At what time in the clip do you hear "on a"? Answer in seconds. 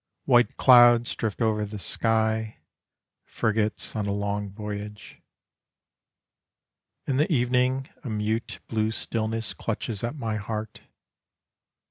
3.95-4.11